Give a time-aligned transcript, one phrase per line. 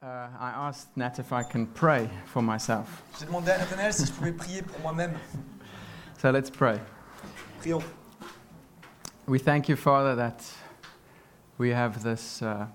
[0.00, 3.02] Uh, I asked Nat if I can pray for myself.
[3.18, 5.12] J'ai demandé à Nathanaël si je pouvais prier pour moi-même.
[6.22, 6.80] So let's pray.
[7.58, 7.82] Prions.
[9.26, 10.44] We thank you, Father, that
[11.58, 12.66] we have this uh,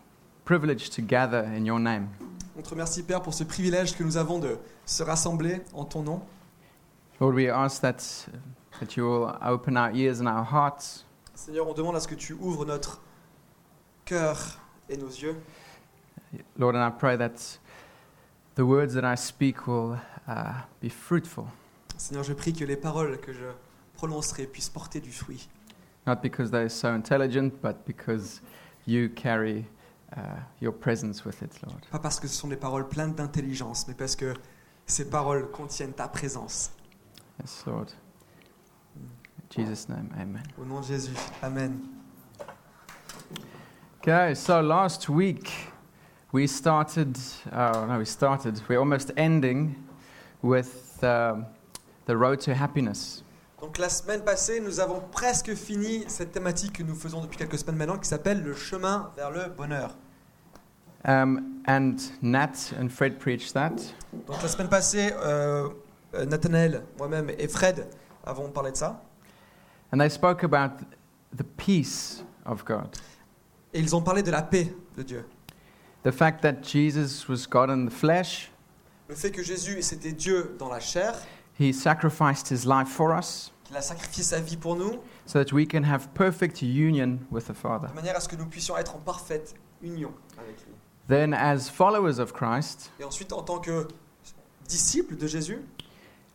[0.43, 2.09] privilege to gather in your name.
[2.57, 6.03] On te remercie, Père, pour ce privilège que nous avons de se rassembler en ton
[6.03, 6.21] nom.
[7.21, 8.27] Lord, we ask that,
[8.81, 11.05] that you will open our ears and our hearts
[11.35, 12.99] Seigneur, on demande à ce que tu ouvres notre
[14.03, 14.59] cœur
[14.89, 15.37] et nos yeux.
[16.57, 17.59] Lord, and I pray that
[18.55, 19.97] the words that I speak will
[20.27, 21.47] uh, be fruitful,
[21.97, 23.45] Seigneur, je prie que les paroles que je
[23.95, 25.47] prononcerai puissent porter du fruit.
[26.05, 28.41] not because they're so intelligent, but because
[28.85, 29.65] you carry
[30.17, 31.81] uh, your presence with it, Lord.
[31.91, 34.33] Pas parce que ce sont des paroles pleines d'intelligence, mais parce que
[34.85, 36.71] ces paroles contiennent ta présence.
[37.39, 37.93] Yes, Lord.
[38.97, 40.43] In Jesus' name, amen.
[40.59, 41.15] Au nom de Jésus.
[41.41, 41.79] Amen.
[44.01, 45.71] Okay, so last week
[46.33, 47.15] we started,
[47.53, 49.75] oh no, we started, we're almost ending
[50.41, 51.45] with um,
[52.05, 53.23] the road to happiness.
[53.61, 57.59] Donc la semaine passée, nous avons presque fini cette thématique que nous faisons depuis quelques
[57.59, 59.95] semaines maintenant, qui s'appelle le chemin vers le bonheur.
[61.05, 63.75] Um, and Nat and Fred preached that.
[64.27, 65.69] Donc la semaine passée, euh,
[66.15, 67.87] euh, Nathanaël, moi-même et Fred
[68.25, 69.01] avons parlé de ça.
[69.93, 70.83] And they spoke about
[71.37, 72.89] the peace of God.
[73.73, 75.25] Et ils ont parlé de la paix de Dieu.
[76.03, 78.51] The fact that Jesus was God in the flesh,
[79.07, 81.13] Le fait que Jésus, c'était Dieu dans la chair,
[81.57, 85.53] he sacrificed his life for us qu'il a sacrifié sa vie pour nous, so that
[85.53, 87.87] we can have perfect union with the Father.
[87.87, 90.73] de manière à ce que nous puissions être en parfaite union avec lui.
[91.07, 93.87] Then, as followers of Christ, Et ensuite, en tant que
[94.67, 95.61] disciples de Jésus,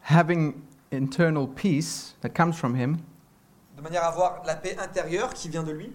[0.02, 0.54] having
[0.92, 2.98] internal peace that comes from him,
[3.76, 5.92] de manière à avoir la paix intérieure qui vient de lui,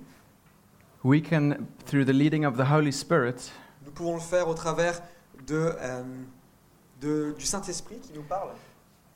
[1.04, 3.52] we can, through the leading of the Holy Spirit,
[3.86, 5.02] nous pouvons le faire au travers
[5.45, 6.03] de, euh,
[7.02, 8.50] de- du Saint-Esprit qui nous parle.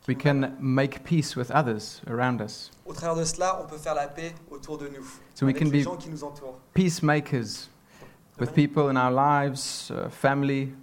[0.07, 2.71] we can make peace with others around us.
[2.85, 5.03] Au travers de cela, on peut faire la paix autour de nous,
[5.35, 6.59] So we avec can les be gens qui nous entourent.
[6.73, 7.67] peacemakers
[8.37, 10.73] De with people in our lives, uh, family,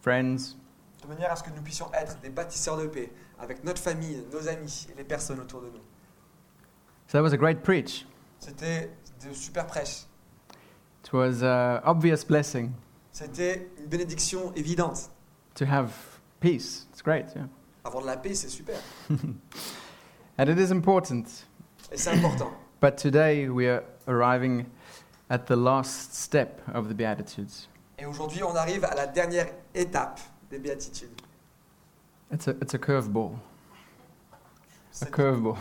[0.00, 0.56] friends.
[1.02, 4.24] de manière à ce que nous puissions être des bâtisseurs de paix avec notre famille,
[4.32, 5.82] nos amis et les personnes autour de nous.
[7.06, 8.06] So that was a great preach.
[8.40, 8.90] C'était
[9.28, 10.06] de super prêches.
[11.04, 12.70] It was an obvious blessing
[13.14, 15.08] C'était une bénédiction évidente.
[15.54, 15.92] to have
[16.40, 16.86] peace.
[16.90, 17.46] It's great, yeah.
[17.84, 18.74] Avoir de la paix, c'est super.
[20.36, 21.24] And it is important.
[21.92, 22.50] Et c'est important.
[22.80, 24.66] But today we are arriving
[25.30, 27.68] at the last step of the Beatitudes.
[28.00, 29.46] Et aujourd'hui, on arrive à la dernière
[29.76, 30.18] étape
[30.50, 31.14] des béatitudes.
[32.32, 33.38] It's a, it's a curveball.
[35.02, 35.56] A curveball.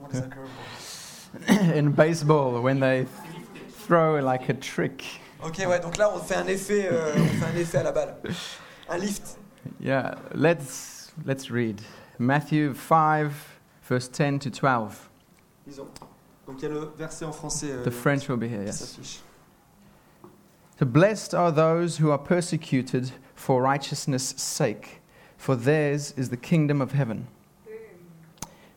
[0.00, 1.76] What is a curveball?
[1.76, 3.06] In baseball, when they
[3.86, 5.04] throw like a trick.
[5.44, 7.92] Ok, ouais, donc là, on fait un effet, euh, on fait un effet à la
[7.92, 8.16] balle.
[8.88, 9.38] Un lift.
[9.80, 11.80] Yeah, let's, let's read.
[12.18, 13.30] Matthew 5,
[13.88, 15.08] verse 10 to 12.
[15.66, 15.86] Disons.
[16.46, 18.66] Donc il y a le verset en français euh, The French will be here, qui
[18.66, 18.78] yes.
[18.78, 19.20] s'affiche.
[20.78, 25.02] So blessed are those who are persecuted for righteousness' sake,
[25.36, 27.26] for theirs is the kingdom of heaven.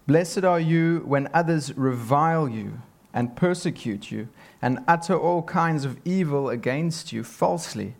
[0.05, 2.73] Blessed are you when others revile you
[3.13, 4.27] and persecute you
[4.61, 7.95] and utter all kinds of evil against you falsely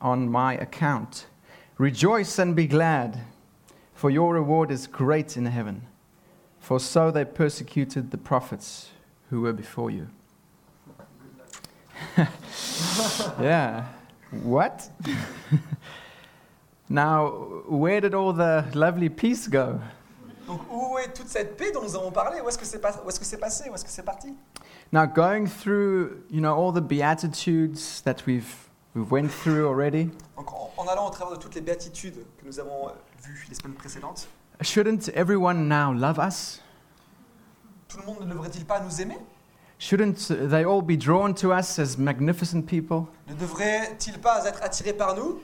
[0.00, 1.26] on my account.
[1.78, 3.20] Rejoice and be glad,
[3.94, 5.86] for your reward is great in heaven.
[6.60, 8.90] For so they persecuted the prophets
[9.30, 10.08] who were before you.
[13.40, 13.86] yeah.
[14.42, 14.88] What?
[16.88, 17.28] now,
[17.66, 19.80] where did all the lovely peace go?
[20.46, 22.40] Donc où est toute cette paix dont nous avons parlé?
[22.40, 23.68] Où est-ce que c'est pas- où est-ce que c'est passé?
[23.70, 24.34] Où est-ce que c'est parti?
[24.92, 30.52] Now, going through, you know, all the beatitudes that we've we've went through already, Donc
[30.52, 33.54] en, en allant au travers de toutes les béatitudes que nous avons euh, vues les
[33.54, 34.28] semaines précédentes,
[34.60, 36.60] shouldn't everyone now love us?
[37.88, 39.16] tout le monde ne devrait-il pas nous aimer?
[39.78, 43.06] Shouldn't they all be drawn to us as magnificent people?
[43.28, 45.40] Ne devrait-il pas être attiré par nous?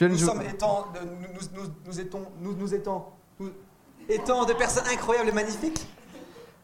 [0.00, 3.50] Nous sommes étant, nous, nous, nous, nous étons, nous, nous étant, nous
[4.08, 5.86] étant des personnes incroyables et magnifiques.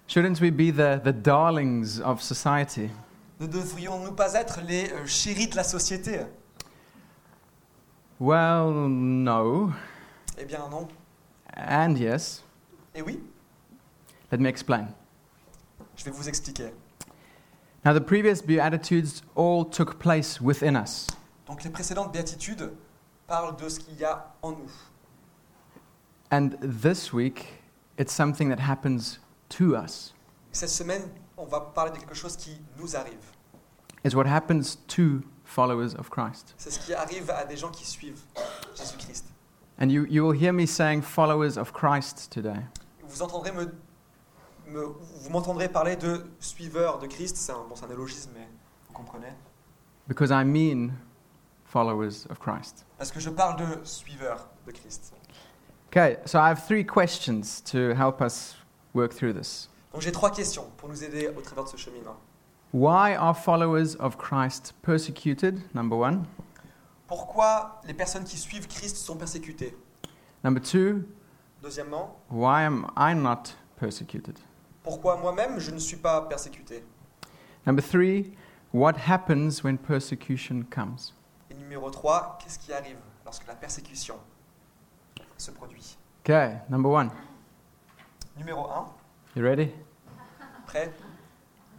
[0.07, 2.91] shouldn't we be the, the darlings of society?
[3.41, 6.21] Ne devrions-nous pas être les euh, chéris de la société?
[8.19, 9.73] Well, no,
[10.39, 10.89] Eh bien non.
[11.57, 12.43] and yes.
[12.95, 13.21] Et oui,
[14.31, 14.89] Let me explain.
[15.97, 16.73] je vais vous expliquer.
[17.85, 21.07] Now, the previous beatitudes all took place within us.
[21.47, 22.71] Donc les précédentes béatitudes
[23.27, 24.71] parlent de ce qu'il y a en nous.
[26.31, 27.47] And this week,
[27.99, 29.19] it's something that happens
[29.51, 30.15] to us.
[30.53, 31.03] Cette semaine,
[31.37, 33.21] on va parler de quelque chose qui nous arrive.
[34.05, 36.55] It's what happens to followers of Christ.
[36.57, 38.21] C'est ce qui arrive à des gens qui suivent
[38.77, 39.27] Jésus-Christ.
[39.81, 42.61] And you, you will hear me saying followers of Christ today.
[43.09, 43.65] Vous entendrez me,
[44.69, 47.37] me- vous m'entendrez parler de suiveurs de Christ.
[47.37, 48.47] C'est un, bon, un néologisme, mais
[48.87, 49.33] vous comprenez.
[50.07, 50.93] Because I mean
[51.65, 52.85] followers of Christ.
[52.99, 55.13] Parce que je parle de suiveurs de Christ.
[55.93, 58.55] Okay, so I have three questions to help us
[58.95, 59.69] work through this.
[59.93, 62.17] Donc j'ai trois questions pour nous aider au travers de ce cheminement.
[62.73, 65.61] Why are followers of Christ persecuted?
[65.75, 66.27] Number one.
[67.09, 69.75] Pourquoi les personnes qui suivent Christ sont persécutées?
[70.45, 71.03] Number two,
[71.61, 74.39] Deuxièmement, why am I not persecuted?
[74.85, 76.85] pourquoi moi-même je ne suis pas persécuté?
[77.67, 78.33] Number three,
[78.73, 81.13] what happens when persecution comes?
[81.51, 84.15] Et numéro 3, qu'est-ce qui arrive lorsque la persécution
[85.41, 87.11] se produit Okay, number one.
[88.37, 88.87] Numéro 1,
[89.37, 89.73] You ready?
[90.67, 90.93] prêt?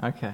[0.04, 0.34] Okay.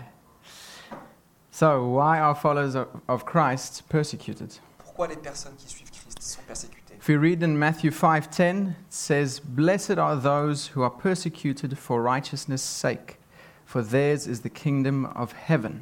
[1.51, 4.53] So, why are followers of, of Christ persecuted?
[4.77, 6.95] Pourquoi les personnes qui suivent Christ sont persécutées?
[6.99, 12.01] If we read in Matthew 5:10, it says, "Blessed are those who are persecuted for
[12.01, 13.19] righteousness' sake,
[13.65, 15.81] for theirs is the kingdom of heaven."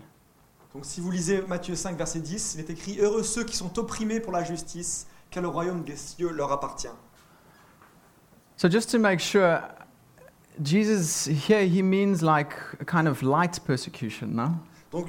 [0.74, 3.78] Donc si vous lisez Matthieu 5, verset 10, il est écrit Heureux ceux qui sont
[3.80, 6.90] opprimés pour la justice, car le royaume des cieux leur appartient.
[8.58, 9.62] So just to make sure
[10.62, 14.52] Jesus here he means like a kind of light persecution, no?
[14.92, 15.08] Donc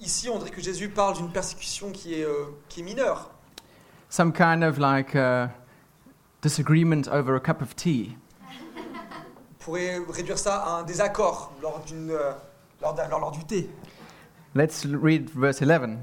[0.00, 3.30] ici, on dirait que Jésus parle d'une persécution qui est, euh, qui est mineure.
[4.10, 5.48] Some kind of like uh,
[6.40, 8.16] disagreement over a cup of tea.
[8.40, 12.32] On pourrait réduire ça à un désaccord lors, d'une, euh,
[12.80, 13.68] lors, d'un- lors- lors du thé.
[14.54, 15.98] Let's read verse 11.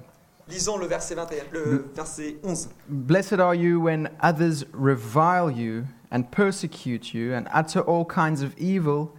[0.48, 2.70] Lisons le verset, 21, le verset 11.
[2.88, 8.56] Blessed are you when others revile you and persecute you and utter all kinds of
[8.60, 9.16] evil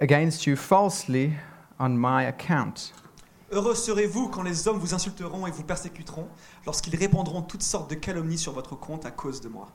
[0.00, 1.34] against you falsely
[1.78, 2.92] on my account.
[3.52, 6.26] Heureux serez-vous quand les hommes vous insulteront et vous persécuteront,
[6.66, 9.68] lorsqu'ils répandront toutes sortes de calomnies sur votre compte à cause de moi.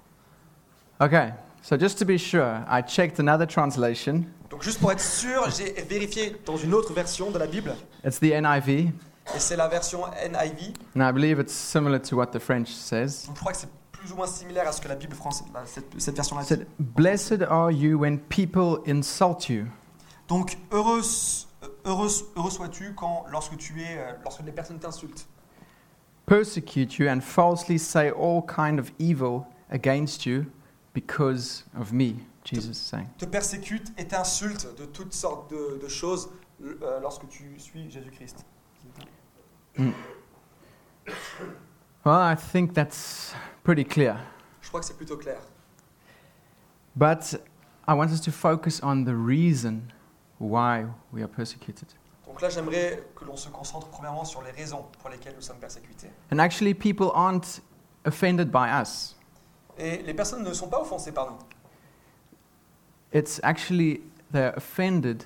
[1.00, 1.30] Okay,
[1.62, 4.26] so just to be sure, I checked another translation.
[4.50, 7.74] Donc juste pour être sûr, j'ai vérifié dans une autre version de la Bible,
[8.04, 8.92] It's the NIV,
[9.36, 10.74] et c'est la version NIV.
[10.96, 13.26] and I believe it's similar to what the French says.
[13.28, 15.48] Donc je crois que c'est plus ou moins similaire à ce que la Bible française,
[15.54, 16.66] la- cette, cette version-là It dit.
[16.80, 19.66] Blessed are you when people insult you.
[20.28, 21.02] Donc heureux,
[21.86, 25.28] heureux, heureux sois-tu quand, lorsque tu es, euh, lorsque les personnes t'insultent,
[26.26, 30.46] persecute you and falsely say all kind of evil against you
[30.94, 35.88] because of me jesus is saying te persécutent et t'insultent de toutes sortes de, de
[35.88, 36.30] choses
[36.64, 38.46] euh, lorsque tu suis Jésus-Christ.
[39.80, 39.94] Mm.
[42.06, 43.34] well i think that's
[43.64, 44.18] pretty clear
[44.62, 45.40] Je crois que c'est plutôt clair.
[46.96, 47.34] but
[47.88, 49.92] i want us to focus on the reason
[50.40, 51.88] why we are persecuted
[52.28, 55.60] Donc là, j'aimerais que l'on se concentre premièrement sur les raisons pour lesquelles nous sommes
[55.60, 56.10] persécutés.
[56.32, 57.62] and actually people aren't
[58.06, 59.16] offended by us
[59.78, 61.38] Et les personnes ne sont pas offensées par nous.
[63.14, 65.24] it's actually they're offended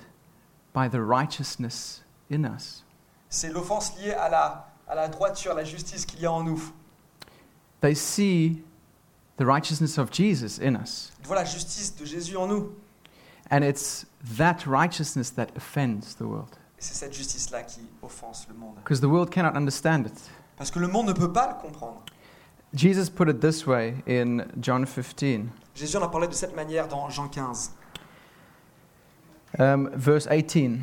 [0.72, 2.82] by the righteousness in us
[3.34, 6.44] C'est l'offense liée à la, à la droiture, à la justice qu'il y a en
[6.44, 6.62] nous.
[7.80, 8.62] they see
[9.38, 12.70] the righteousness of jesus in us Ils voient la justice de Jésus en nous.
[13.50, 14.06] and it's
[14.38, 16.48] that righteousness that offends the world
[16.78, 18.76] Et c'est cette justice-là qui offense le monde.
[18.76, 20.30] because the world cannot understand it.
[20.56, 22.02] Parce que le monde ne peut pas le comprendre.
[22.72, 26.86] Jesus put it this way in John 15, Jésus en a parlé de cette manière
[26.86, 27.72] dans Jean 15,
[29.58, 30.78] um, verse 18.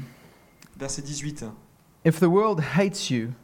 [0.77, 1.45] verset 18.
[2.03, 3.35] If the world hates you,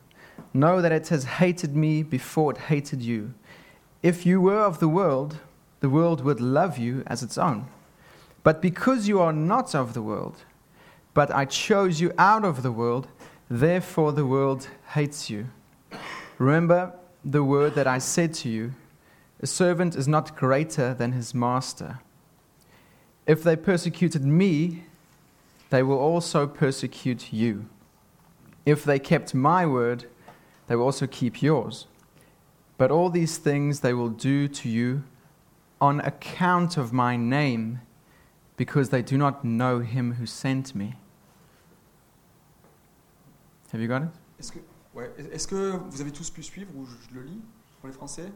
[0.53, 3.33] know that it has hated me before it hated you.
[4.01, 5.37] If you were of the world,
[5.79, 7.67] the world would love you as its own.
[8.43, 10.43] But because you are not of the world,
[11.13, 13.07] but I chose you out of the world,
[13.49, 15.47] therefore the world hates you.
[16.37, 18.73] Remember the word that I said to you
[19.41, 21.99] A servant is not greater than his master.
[23.27, 24.83] If they persecuted me,
[25.69, 27.65] they will also persecute you.
[28.67, 30.09] If they kept my word,
[30.67, 31.87] they will also keep yours.
[32.77, 35.03] But all these things they will do to you
[35.79, 37.79] on account of my name,
[38.57, 40.95] because they do not know him who sent me.
[43.71, 44.09] Have you got it?
[44.37, 44.59] Est-ce que,
[44.93, 47.41] ouais, est-ce que vous avez tous pu suivre ou je, je le lis
[47.79, 48.29] pour les Français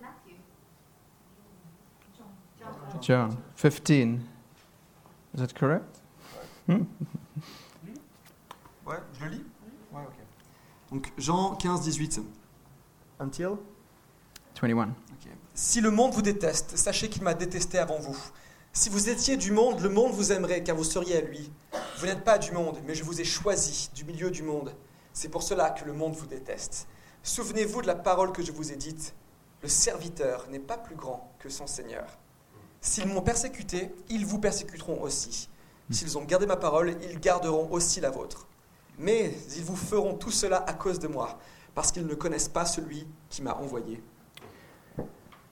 [0.00, 0.36] Matthew?
[2.16, 2.28] John.
[3.00, 3.30] John.
[3.32, 4.20] John 15.
[5.34, 5.98] Is that correct?
[6.66, 6.84] Hmm?
[8.90, 9.44] Ouais, je le lis
[9.92, 10.16] Ouais, ok.
[10.90, 12.20] Donc Jean 15, 18.
[13.20, 13.50] Until?
[14.60, 14.88] 21.
[14.88, 15.30] Ok.
[15.54, 18.18] Si le monde vous déteste, sachez qu'il m'a détesté avant vous.
[18.72, 21.52] Si vous étiez du monde, le monde vous aimerait, car vous seriez à lui.
[21.98, 24.74] Vous n'êtes pas du monde, mais je vous ai choisi du milieu du monde.
[25.12, 26.88] C'est pour cela que le monde vous déteste.
[27.22, 29.14] Souvenez-vous de la parole que je vous ai dite.
[29.62, 32.18] Le serviteur n'est pas plus grand que son Seigneur.
[32.80, 35.48] S'ils m'ont persécuté, ils vous persécuteront aussi.
[35.90, 38.48] S'ils ont gardé ma parole, ils garderont aussi la vôtre.
[39.00, 41.38] Mais ils vous feront tout cela à cause de moi,
[41.74, 44.02] parce qu'ils ne connaissent pas celui qui m'a envoyé.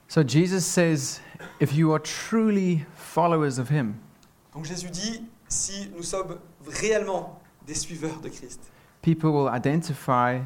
[0.07, 1.19] So Jesus says,
[1.59, 3.95] if you are truly followers of Him,
[4.53, 8.61] Donc Jésus dit, si nous sommes réellement des suiveurs de Christ,
[9.01, 10.41] people will identify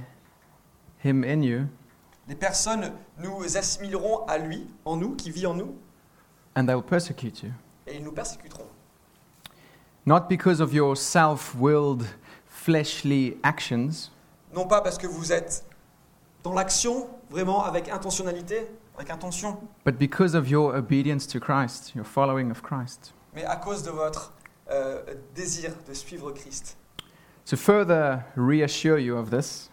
[1.03, 1.67] Him in you
[2.27, 5.75] les personnes nous assimileront à lui, en nous, qui vit en nous,
[6.55, 7.51] and they will persecute you.
[7.87, 8.67] et ils nous persécuteront.
[10.05, 12.05] Not because of your self willed,
[12.63, 14.09] fleshly actions,
[14.55, 15.65] Non pas parce que vous êtes
[16.43, 18.67] dans l'action, vraiment avec intentionnalité,
[18.97, 23.13] avec intention, but because of your obedience to Christ, your following of Christ.
[23.33, 24.31] mais à cause de votre
[24.71, 25.01] euh,
[25.35, 26.77] désir de suivre Christ.
[27.47, 29.69] To further reassure you of this,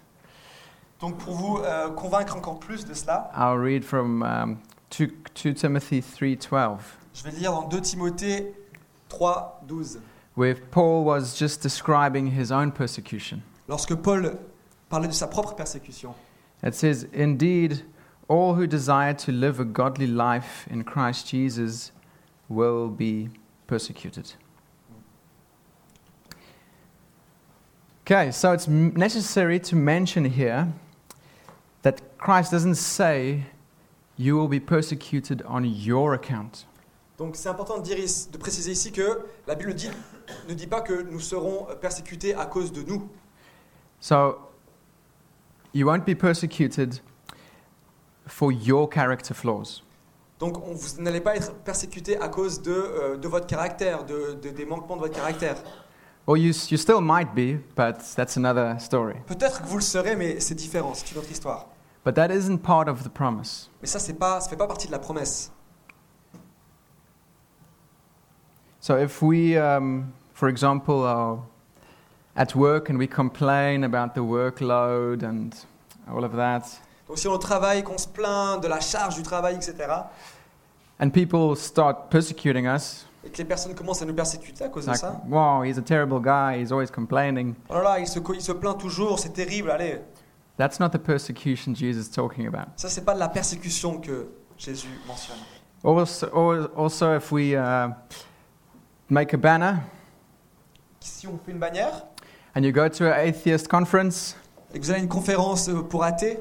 [1.01, 4.59] Donc pour vous euh, convaincre encore plus de cela, I'll read from um,
[4.99, 6.79] 2, 2 Timothy 3:12,
[7.15, 8.55] je vais lire dans 2 Timothée
[9.09, 10.01] 3, 12.
[10.41, 13.43] Where Paul was just describing his own persecution.
[13.69, 14.39] Lorsque Paul
[14.89, 16.15] parlait de sa propre persécution,
[16.63, 17.83] It says, Indeed,
[18.27, 21.93] all who desire to live a godly life in Christ Jesus
[22.49, 23.29] will be
[23.67, 24.33] persecuted.
[28.07, 30.73] Okay, so it's necessary to mention here
[31.83, 33.45] that Christ doesn't say
[34.17, 36.65] you will be persecuted on your account.
[37.19, 37.99] Donc c'est important de, dire
[38.33, 39.91] de préciser ici que la Bible dit,
[40.49, 43.09] ne dit pas que nous serons persécutés à cause de nous.
[44.01, 44.39] So
[45.75, 47.01] you won't be persecuted
[48.27, 49.83] for your character flaws.
[50.39, 54.39] Donc on- vous n'allez pas être persécutés à cause de, euh, de votre caractère, de,
[54.41, 55.57] de- des manquements de votre caractère.
[56.27, 59.15] Or you, s- you still might be, but that's another story.
[59.27, 61.67] Peut-être que vous le serez, mais c'est différent, c'est une autre histoire.
[62.05, 63.69] But that isn't part of the promise.
[63.83, 65.53] Mais ça, c'est pas, ça fait pas partie de la promesse.
[68.81, 71.39] So if we, um, for example, are
[72.35, 75.55] at work and we complain about the workload and
[76.11, 76.63] all of that,
[77.07, 79.75] Donc si on travaille, qu'on se plaint de la charge du travail, etc.,
[80.99, 84.87] and people start persecuting us, et que les personnes commencent à nous persécuter à cause
[84.87, 88.19] de ça, wow, he's a terrible guy, he's always complaining, oh là là, il se,
[88.35, 90.01] il se plaint toujours, c'est terrible, allez.
[90.57, 92.69] that's not the persecution Jesus is talking about.
[92.77, 95.37] Ça, c'est pas de la persécution que Jésus mentionne.
[95.85, 97.91] Also, or- also if we uh,
[99.11, 99.81] make a banner
[101.03, 102.05] Si on fait une bannière,
[102.55, 104.37] and you go to an atheist conference
[104.75, 106.39] et que vous allez à une conférence euh, pour athées,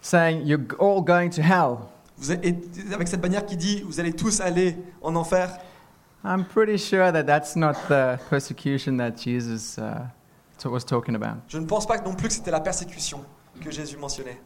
[0.00, 1.76] saying you're all going to hell,
[2.16, 2.56] vous et
[2.94, 5.50] avec cette bannière qui dit vous allez tous aller en enfer,
[6.24, 10.06] I'm pretty sure that that's not the persecution that Jesus uh,
[10.64, 11.42] was talking about.
[11.48, 13.22] je ne pense pas non plus que c'était la persécution
[13.62, 14.40] que Jésus mentionnait.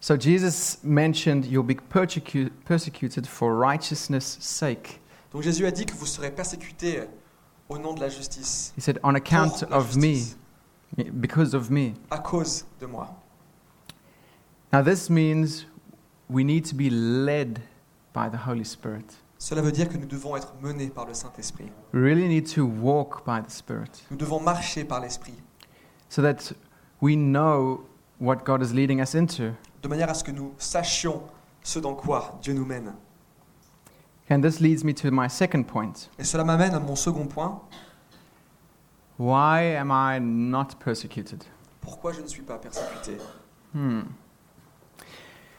[0.00, 5.00] So Jesus mentioned you'll be persecu- persecuted for righteousness' sake.
[5.32, 7.02] Donc Jésus a dit que vous serez persécutés
[7.68, 10.34] au nom de la justice, He said, on account of me,
[11.12, 11.94] because of me.
[12.10, 13.08] à cause de moi.
[14.72, 15.66] Now, this means
[16.28, 17.60] we need to be led
[18.12, 19.04] by the Holy Spirit.
[19.38, 21.70] Cela veut dire que nous devons être menés par le Saint-Esprit.
[21.92, 25.34] We really need to walk by the Spirit Nous devons marcher par l'Esprit,
[26.08, 26.52] so that
[27.00, 27.84] we know
[28.18, 29.52] what God is leading us into.
[29.82, 31.22] de manière à ce que nous sachions
[31.62, 32.94] ce dans quoi Dieu nous mène.
[34.30, 36.08] And this leads me to my second point.
[36.18, 37.60] Et cela m'amène à mon second point.
[39.18, 41.44] Why am I not persecuted?
[41.80, 43.18] Pourquoi je ne suis pas persécuté?
[43.74, 44.00] Hmm.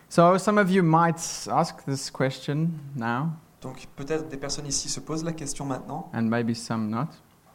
[0.10, 1.19] So, some of you might
[1.51, 3.31] ask this question now,
[3.62, 7.07] Donc peut-être des personnes ici se posent la question maintenant, and maybe some not.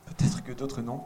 [0.07, 1.05] peut-être que d'autres non.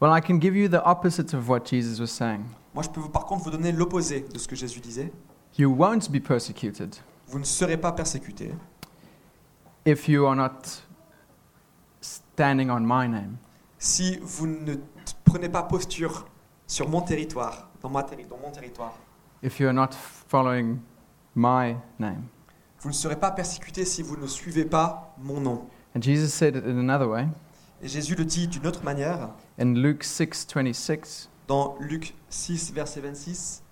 [0.00, 2.44] Well, I can give you the opposite of what Jesus was saying.
[2.74, 5.12] Moi je peux par contre vous donner l'opposé de ce que Jésus disait.
[5.58, 6.96] You won't be persecuted
[7.28, 8.52] Vous ne serez pas persécutés
[9.86, 10.82] if you are not
[12.00, 13.36] standing on my name.
[13.78, 14.74] si vous ne
[15.24, 16.26] prenez pas posture
[16.66, 18.94] sur mon territoire, dans, ma terri- dans mon territoire.
[19.42, 19.90] if you are not
[20.28, 20.78] following
[21.34, 22.24] my name.
[22.80, 25.66] Vous ne serez pas persécutés si vous ne suivez pas mon nom.
[25.96, 27.26] And Jesus said it in another way
[27.82, 31.28] Et Jésus le dit d'une autre manière in Luke 6:26.
[31.46, 33.62] dans Luc 6, verset 26.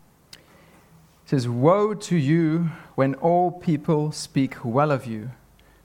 [1.27, 5.31] It says, "Woe to you when all people speak well of you,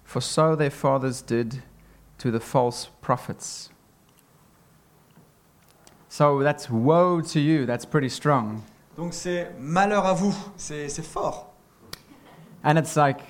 [0.04, 1.64] for so their fathers did
[2.20, 3.70] to the false prophets."
[6.10, 7.66] So that's woe to you.
[7.66, 8.62] That's pretty strong.
[8.98, 11.48] Donc c'est malheur à vous, c'est c'est fort.
[12.64, 13.22] And it's like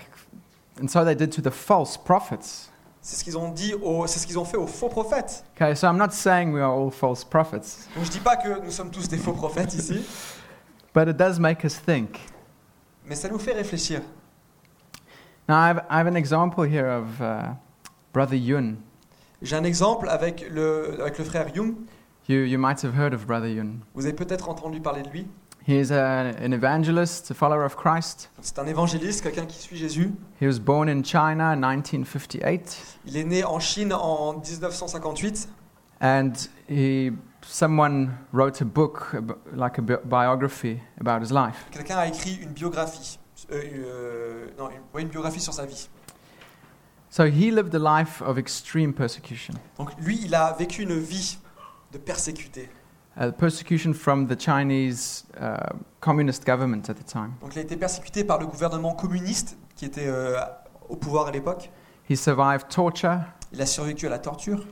[0.81, 2.67] and so they did to the false prophets.
[3.03, 5.43] C'est ce qu'ils ont dit, aux- c'est ce qu'ils ont fait aux faux prophètes.
[5.55, 8.59] Okay, so I'm not saying we are all false prophets, Donc je dis pas que
[8.63, 10.03] nous sommes tous des faux prophètes ici,
[10.93, 12.19] but it does make us think.
[13.05, 14.01] mais ça nous fait réfléchir.
[15.47, 17.55] Now, I have, I have an example here of uh,
[18.13, 18.77] Brother Yun.
[19.41, 21.75] J'ai un exemple avec le, avec le frère Young.
[22.29, 23.79] You, you might have heard of Brother Yun.
[23.95, 25.27] Vous avez peut-être entendu parler de lui.
[25.67, 28.29] He is a, an evangelist, a follower of Christ.
[28.41, 30.11] C'est un évangéliste, quelqu'un qui suit Jésus.
[30.39, 35.49] He was born in China in 1958, Il est né en Chine en 1958
[36.01, 36.33] and
[36.67, 37.11] he,
[37.43, 39.15] someone wrote a book,
[39.53, 41.65] like a bi- biography about his life.
[41.71, 43.19] Quelqu'un a écrit une biographie,
[43.51, 45.89] euh, euh, non, une, ouais, une biographie sur sa vie.
[47.09, 51.37] So he lived a life of extreme persecution, Donc lui, il a vécu une vie
[51.91, 52.69] de persécuté.
[53.19, 55.57] uh, persecution from the Chinese uh,
[55.99, 57.33] communist government at the time.
[57.41, 60.39] Donc il a été persécuté par le gouvernement communiste qui était euh,
[60.87, 61.69] au pouvoir à l'époque.
[62.09, 63.19] He survived torture,
[63.51, 64.65] Il a survécu à la torture.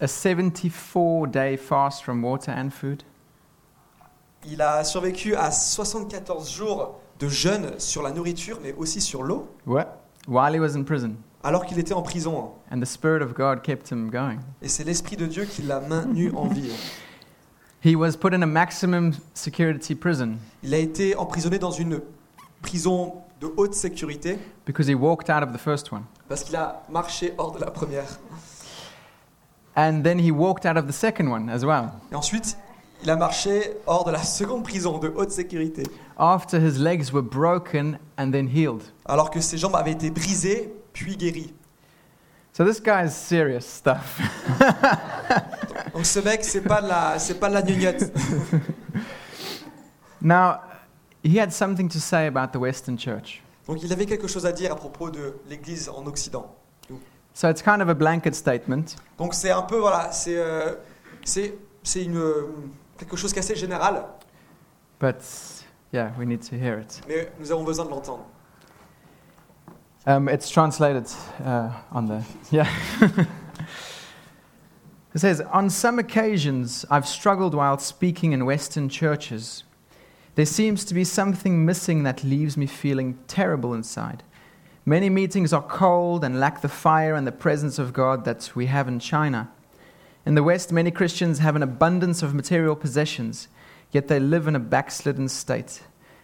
[0.00, 3.02] A 74-day fast from water and food,
[4.46, 9.48] Il a survécu à 74 jours de jeûne sur la nourriture, mais aussi sur l'eau,
[9.66, 9.86] What?
[10.26, 11.16] while he was in prison.
[11.42, 12.50] alors qu'il était en prison.
[12.70, 14.38] And the Spirit of God kept him going.
[14.62, 16.70] Et c'est l'Esprit de Dieu qui l'a maintenu en vie.
[17.84, 22.00] He was put in a maximum security prison Il a été emprisonné dans une
[22.60, 26.02] prison de haute sécurité because he walked out of the first one.
[26.28, 28.18] parce qu'il a marché hors de la première.
[29.76, 31.90] And then he walked out of the second one as well.
[32.10, 32.56] Et ensuite,
[33.02, 35.84] il a marché hors de la seconde prison de haute sécurité,
[36.18, 38.82] After his legs were broken and then healed.
[39.06, 41.54] alors que ses jambes avaient été brisées puis guéries.
[42.52, 44.20] So this guy is serious stuff.
[45.94, 48.12] Donc ce mec, c'est pas de la, c'est pas de la gnognotte.
[50.20, 50.60] now,
[51.22, 53.42] he had something to say about the Western church.
[53.66, 56.54] Donc il avait quelque chose à dire à propos de l'Église en Occident.
[57.34, 60.74] So it's kind of a blanket statement, Donc c'est un peu voilà, c'est euh,
[61.24, 62.48] c'est c'est une euh,
[62.98, 64.04] quelque chose qu'assez général,
[64.98, 65.16] but
[65.92, 67.00] yeah, we need to hear it.
[67.08, 68.24] mais nous avons besoin de l'entendre.
[70.06, 71.06] Um, it's translated
[71.44, 72.22] uh, on the.
[72.50, 72.68] Yeah.
[75.14, 79.64] it says On some occasions, I've struggled while speaking in Western churches.
[80.36, 84.22] There seems to be something missing that leaves me feeling terrible inside.
[84.90, 88.66] Many meetings are cold and lack the fire and the presence of God that we
[88.66, 89.48] have in China.
[90.26, 93.46] In the West, many Christians have an abundance of material possessions,
[93.92, 95.82] yet they live in a backslidden state.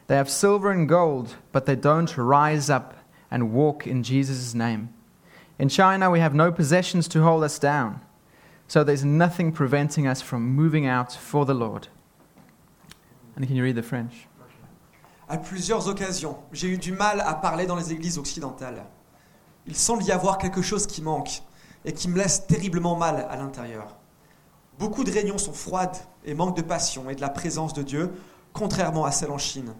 [0.08, 2.94] They have silver and gold, but they don't rise up
[3.30, 4.92] and walk in Jesus' name.
[5.60, 8.00] In China, we have no possessions to hold us down,
[8.66, 11.86] so there's nothing preventing us from moving out for the Lord.
[13.36, 14.26] And can you read the French?
[15.28, 18.84] À plusieurs occasions, j'ai eu du mal à parler dans les églises occidentales.
[19.66, 21.42] Il semble y avoir quelque chose qui manque
[21.84, 23.96] et qui me laisse terriblement mal à l'intérieur.
[24.78, 28.14] Beaucoup de réunions sont froides et manquent de passion et de la présence de Dieu,
[28.52, 29.74] contrairement à celles en Chine.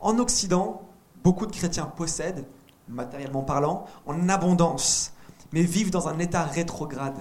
[0.00, 0.80] En Occident,
[1.22, 2.46] beaucoup de chrétiens possèdent,
[2.88, 5.12] matériellement parlant, en abondance,
[5.52, 7.18] mais vivent dans un état rétrograde.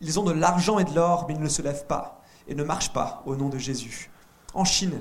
[0.00, 2.62] Ils ont de l'argent et de l'or, mais ils ne se lèvent pas et ne
[2.62, 4.10] marchent pas au nom de Jésus.
[4.54, 5.00] En Chine,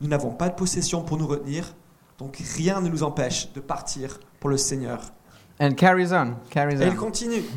[0.00, 1.74] nous n'avons pas de possession pour nous retenir,
[2.18, 5.00] donc rien ne nous empêche de partir pour le Seigneur.
[5.60, 6.96] And carries on, carries Et il on.
[6.96, 7.42] continue.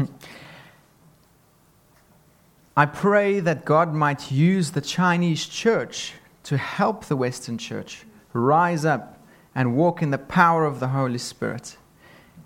[2.78, 8.86] I pray that God might use the Chinese church to help the Western church rise
[8.86, 9.18] up
[9.54, 11.78] and walk in the power of the Holy Spirit.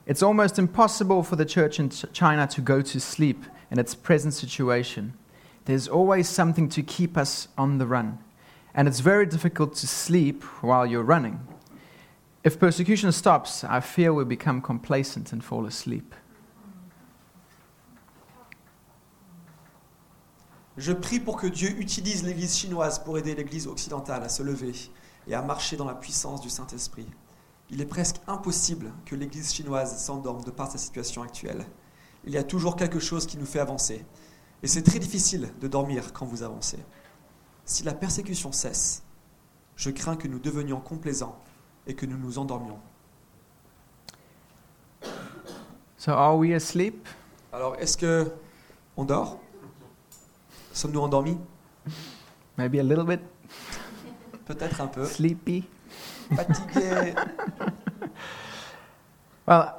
[0.07, 4.33] It's almost impossible for the church in China to go to sleep in its present
[4.33, 5.13] situation.
[5.65, 8.17] There's always something to keep us on the run.
[8.75, 11.39] And it's very difficult to sleep while you're running.
[12.43, 16.15] If persecution stops, I fear we become complacent and fall asleep.
[20.75, 24.73] Je prie pour que Dieu utilise l'Église chinoise pour aider l'Église occidentale à se lever
[25.27, 27.07] et à marcher dans la puissance du Saint-Esprit.
[27.69, 31.65] Il est presque impossible que l'Église chinoise s'endorme de par sa situation actuelle.
[32.25, 34.03] Il y a toujours quelque chose qui nous fait avancer.
[34.63, 36.79] Et c'est très difficile de dormir quand vous avancez.
[37.65, 39.03] Si la persécution cesse,
[39.75, 41.37] je crains que nous devenions complaisants
[41.87, 42.79] et que nous nous endormions.
[45.97, 47.07] So, are we asleep?
[47.53, 48.31] Alors, est-ce que
[48.97, 49.39] on dort?
[50.73, 51.37] Sommes-nous endormis?
[52.57, 53.21] Maybe a little bit
[54.45, 55.05] Peut-être un peu.
[55.05, 55.63] sleepy?
[56.35, 57.15] Fatigués
[59.47, 59.73] Well,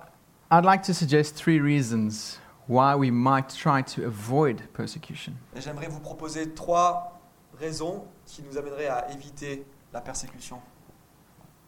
[0.50, 5.34] I'd like to suggest three reasons why we might try to avoid persecution.
[5.56, 7.20] J'aimerais vous proposer trois
[7.58, 10.60] raisons qui nous amèneraient à éviter la persécution.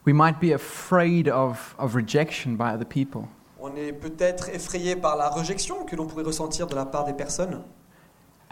[0.07, 3.23] We might be afraid of, of rejection by other people.
[3.61, 7.15] On est peut-être effrayé par la rejection que l'on pourrait ressentir de la part des
[7.15, 7.63] personnes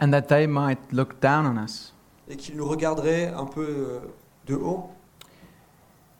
[0.01, 1.93] and that they might look down on us.
[2.27, 3.99] et qu'ils nous regarderaient un peu euh,
[4.47, 4.89] de haut.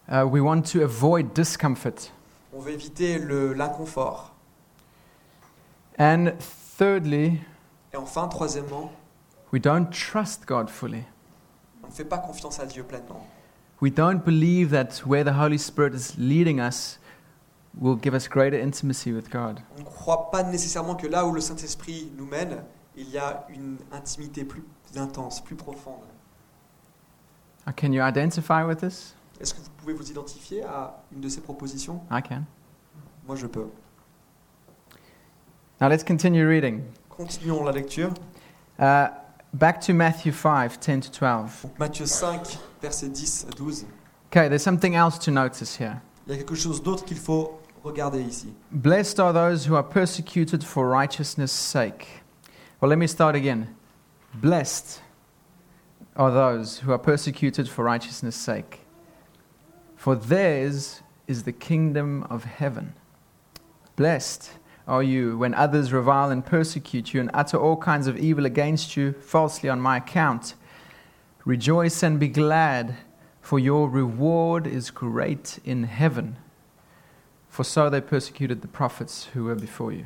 [0.08, 2.12] Uh, we want to avoid discomfort.
[2.54, 4.32] On veut éviter l'inconfort.
[5.97, 6.34] And
[6.78, 7.39] thirdly,
[7.93, 8.91] Et enfin, troisièmement,
[9.56, 11.06] we don't trust God fully.
[11.82, 13.26] on ne fait pas confiance à Dieu pleinement.
[13.80, 17.00] We don't believe that where the Holy Spirit is leading us
[17.80, 19.62] will give us greater intimacy with God.
[19.78, 22.65] On ne croit pas nécessairement que là où le Saint-Esprit nous mène,
[22.98, 24.62] il y a une intimité plus
[24.98, 26.04] intense, plus profonde.
[27.65, 29.15] Uh, can you identify with this?
[29.39, 32.44] Est-ce que vous pouvez vous identifier à une de ces propositions I can.
[33.26, 33.68] Moi, je peux.
[35.80, 36.84] Now let's continue reading.
[37.08, 38.13] Continuons la lecture.
[38.78, 39.08] Uh,
[39.58, 41.80] back to Matthew 5 10 to 12.
[41.80, 43.86] Matthieu 5, versets 10 à 12.
[44.32, 46.02] Okay, there's something else to notice here.
[46.28, 48.54] Il y a quelque chose d'autre qu'il faut regarder ici.
[48.72, 52.24] Blessed are those who are persecuted for righteousness' sake.
[52.82, 53.68] Well, let me start again.
[54.34, 55.02] Blessed
[56.15, 58.82] are those who are persecuted for righteousness' sake,
[59.96, 62.94] for theirs is the kingdom of heaven.
[63.96, 64.52] Blessed
[64.88, 68.95] are you when others revile and persecute you and utter all kinds of evil against
[68.95, 70.54] you falsely on my account.
[71.43, 72.95] Rejoice and be glad,
[73.41, 76.38] for your reward is great in heaven.
[77.50, 80.06] For so they persecuted the prophets who were before you.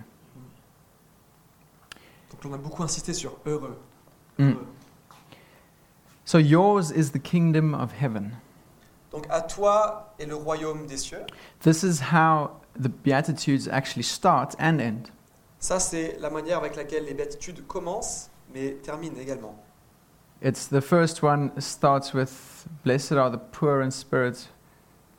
[2.30, 3.76] Donc on a beaucoup insisté sur heureux.
[4.38, 4.54] Mm.
[4.54, 4.68] Heureux.
[6.26, 8.38] So yours is the kingdom of heaven.
[9.12, 11.26] Donc à toi est le royaume des cieux.
[11.62, 15.12] This is how the Beatitudes actually start and end.
[15.60, 19.56] Ça, c'est la manière avec laquelle les béatitudes commencent, mais terminent également.
[20.42, 24.48] It's the first one starts with Blessed are the poor in spirit,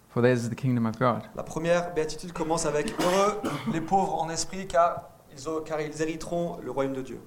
[0.09, 1.25] for theirs is the kingdom of God.
[1.37, 3.40] La première béatitude commence avec Heureux
[3.73, 7.20] les pauvres en esprit, car ils, ont- car ils hériteront le royaume de Dieu.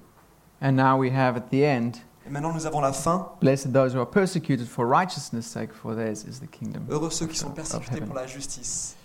[0.60, 1.92] And now we have at the end
[2.26, 3.28] Et maintenant, nous avons la fin.
[3.40, 6.84] Blessed those who are persecuted for righteousness' sake, for theirs is the kingdom.
[6.90, 8.96] Heureux ceux qui sont persécutés pour la justice,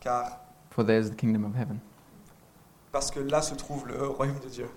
[0.00, 0.40] car
[0.76, 1.80] For there is the kingdom of heaven.
[2.92, 4.68] parce que là se trouve le royaume de Dieu.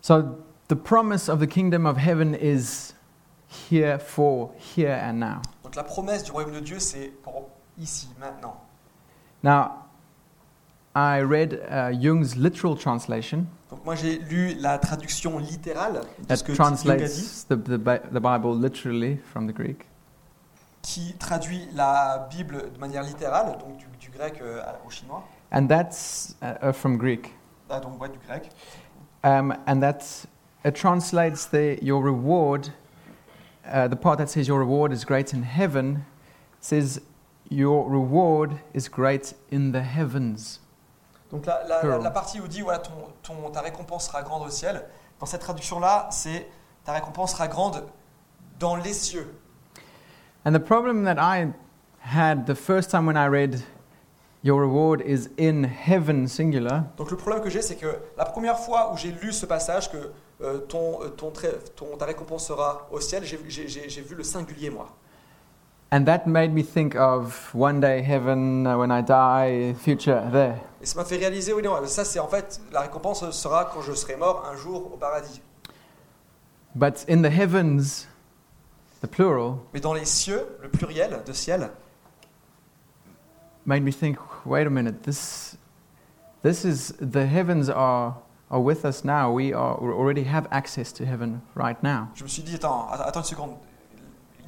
[0.00, 2.94] So the promise of the kingdom of heaven is
[3.46, 5.42] here for here and now.
[5.62, 8.60] Donc la promesse du royaume de Dieu, c'est pour ici, maintenant.
[9.42, 9.84] Now,
[10.94, 16.36] I read uh, Jung's literal translation Donc moi, j'ai lu la traduction littérale de that
[16.36, 17.78] ce que Jung a dit, translates the, the,
[18.10, 19.86] the Bible literally from the Greek.
[20.82, 25.22] Qui traduit la Bible de manière littérale, donc du, du grec euh, au chinois.
[25.52, 27.34] And that's uh, uh, from Greek.
[27.70, 28.50] Ah, donc ouais, du grec.
[29.24, 30.26] Um, and that
[30.64, 32.68] it translates the, your reward,
[33.64, 36.04] uh, the part that says your reward is great in heaven,
[36.60, 37.00] says
[37.48, 40.60] your reward is great in the heavens.
[41.30, 42.92] Donc la, la- la partie où dit voilà, ton,
[43.22, 44.84] ton- ta récompense sera grande au ciel,
[45.20, 46.46] dans cette traduction-là, c'est
[46.84, 47.86] ta récompense sera grande
[48.58, 49.32] dans les cieux.
[50.44, 51.52] And the problem that I
[52.00, 53.62] had the first time when I read
[54.42, 58.58] your reward is in heaven singular, Donc le problème que j'ai, c'est que la première
[58.58, 60.10] fois où j'ai lu ce passage, que
[60.42, 61.30] euh, ton, euh, ton,
[61.76, 64.88] ton- ta récompense sera au ciel, j'ai vu le singulier, moi.
[65.92, 70.56] and that made me think of one day heaven uh, when I die, future there.
[70.80, 73.82] Et ça m'a fait réaliser, oui, non, ça c'est en fait, la récompense sera quand
[73.82, 75.40] je serai mort un jour au paradis.
[76.74, 78.08] But in the heavens,
[79.02, 81.70] the plural, Mais dans les cieux, le pluriel de ciel,
[83.66, 85.56] made me think wait a minute this
[86.42, 88.14] this is the heavens are
[88.50, 92.24] are with us now we are we already have access to heaven right now je
[92.24, 93.56] me suis dit, attends, att- attends une seconde.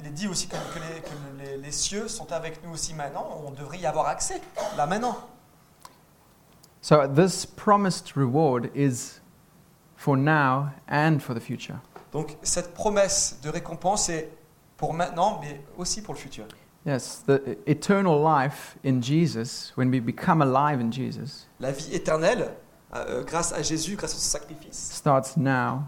[0.01, 1.09] Il est dit aussi même que, les, que
[1.43, 4.41] les- les cieux sont avec nous aussi maintenant, on devrait y avoir accès,
[4.77, 5.15] là maintenant.
[6.81, 9.19] so this promised reward is
[9.95, 11.77] for now and for the future
[12.11, 14.29] Donc cette promesse de récompense est
[14.77, 16.45] pour maintenant, mais aussi pour le futur.
[16.85, 22.55] yes the eternal life in jesus when we become alive in jesus La vie éternelle,
[22.93, 25.83] euh, grâce à Jésus, grâce à son sacrifice, starts now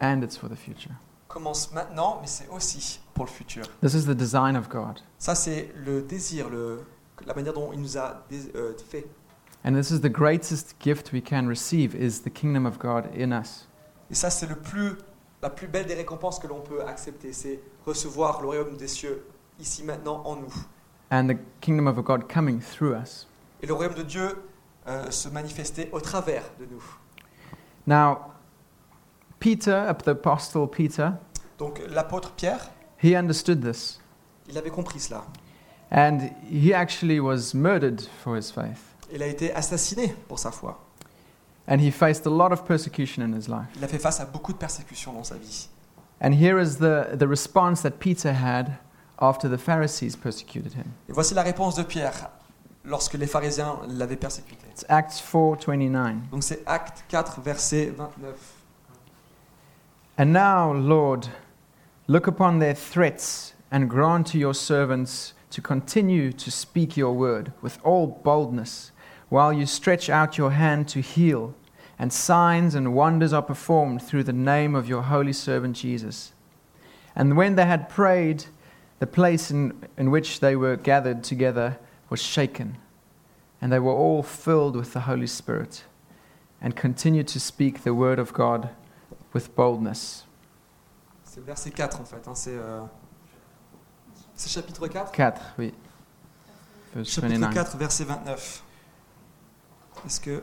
[0.00, 0.92] and it's for the future
[1.28, 3.64] commence maintenant, mais c'est aussi pour le futur.
[3.82, 6.84] this is the design of god Ça, c'est le désir, le,
[7.26, 8.22] la manière dont il nous a
[8.54, 9.06] euh, fait.
[9.64, 13.32] and this is the greatest gift we can receive is the kingdom of god in
[13.32, 13.66] us
[14.10, 14.92] Et ça, c'est le plus,
[15.44, 19.26] la plus belle des récompenses que l'on peut accepter, c'est recevoir le royaume des cieux
[19.60, 20.54] ici maintenant en nous.
[21.10, 23.28] and the kingdom of god coming through us
[23.62, 24.42] Et le royaume de Dieu
[24.88, 26.82] euh, se manifester au travers de nous.
[27.86, 28.32] Now,
[29.38, 31.10] Peter, the apostle Peter,
[31.58, 32.70] Donc l'apôtre Pierre,
[33.02, 34.00] he understood this.
[34.48, 35.26] il avait compris cela.
[35.92, 38.80] And he actually was murdered for his faith.
[39.12, 40.80] Il a été assassiné pour sa foi.
[41.66, 43.68] And he faced a lot of persecution in his life.
[43.76, 45.68] Il a fait face à beaucoup de persécutions dans sa vie.
[46.20, 48.78] And here is the, the response that Peter had
[49.20, 50.92] after the Pharisees persecuted him.
[51.08, 52.30] Et voici la réponse de Pierre
[52.84, 54.66] lorsque les pharisiens l'avaient persécuté.
[54.70, 56.30] It's Acts 4:29.
[56.30, 58.34] Donc c'est Acte 4, verset 29.
[60.18, 61.28] And now, Lord,
[62.06, 67.52] look upon their threats and grant to your servants to continue to speak your word
[67.62, 68.92] with all boldness,
[69.34, 71.56] while you stretch out your hand to heal,
[71.98, 76.32] and signs and wonders are performed through the name of your holy servant Jesus.
[77.16, 78.44] And when they had prayed,
[79.00, 81.78] the place in, in which they were gathered together
[82.10, 82.76] was shaken,
[83.60, 85.82] and they were all filled with the Holy Spirit,
[86.60, 88.68] and continued to speak the word of God
[89.32, 90.22] with boldness.
[91.24, 92.28] C'est verset 4 en fait.
[92.28, 92.86] hein, c'est euh,
[94.36, 95.72] c'est chapitre 4 4, oui.
[96.94, 97.52] Verse Chapitre 29.
[97.52, 98.62] 4, verset 29.
[100.04, 100.42] Est-ce que.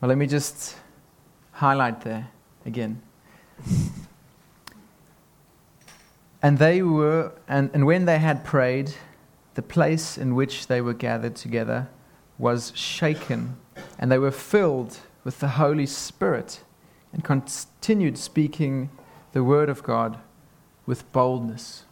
[0.00, 0.76] Well, let me just
[1.52, 2.28] highlight there
[2.66, 3.00] again.
[6.42, 8.92] and they were, and, and when they had prayed,
[9.54, 11.88] the place in which they were gathered together
[12.38, 13.56] was shaken,
[13.98, 16.64] and they were filled with the Holy Spirit,
[17.12, 18.90] and continued speaking
[19.32, 20.18] the word of God
[20.86, 21.84] with boldness.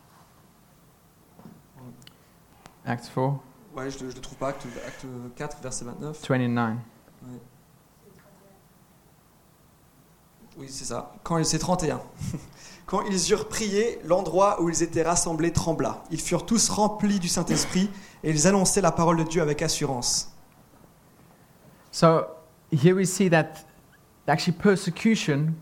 [2.84, 3.40] Acts 4,
[3.80, 4.48] Ouais, je ne le trouve pas.
[4.48, 6.28] Acte, acte 4, verset 29.
[6.28, 6.76] 29.
[10.58, 11.14] Oui, c'est ça.
[11.22, 12.02] Quand c'est 31.
[12.86, 16.02] Quand ils eurent prié, l'endroit où ils étaient rassemblés trembla.
[16.10, 17.88] Ils furent tous remplis du Saint-Esprit
[18.22, 20.30] et ils annonçaient la parole de Dieu avec assurance.
[21.90, 22.26] So
[22.70, 23.64] here we see that
[24.26, 25.54] actually persecution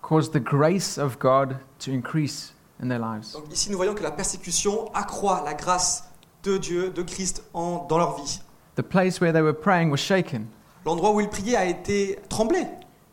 [0.00, 3.32] caused the grace of God to increase in their lives.
[3.32, 6.04] Donc ici, nous voyons que la persécution accroît la grâce
[6.44, 8.40] de Dieu, de Christ en- dans leur vie.
[8.76, 10.46] The place where they were praying was shaken.
[10.84, 12.66] L'endroit où ils priaient a été tremblé.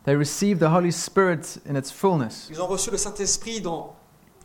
[0.04, 3.94] They received the Holy Spirit in its fullness, Ils ont reçu le Saint-Esprit dans